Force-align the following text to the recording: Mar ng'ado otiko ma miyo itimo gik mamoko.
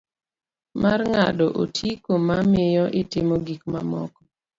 Mar 0.81 0.99
ng'ado 1.11 1.47
otiko 1.61 2.11
ma 2.27 2.37
miyo 2.51 2.85
itimo 3.01 3.35
gik 3.45 3.61
mamoko. 3.73 4.19